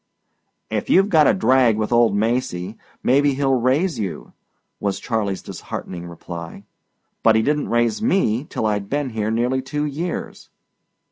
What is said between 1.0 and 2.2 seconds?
got a drag with old